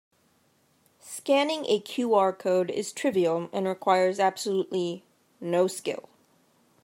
[0.99, 5.03] Scanning a QR code is trivial and requires absolutely
[5.39, 6.09] no skill.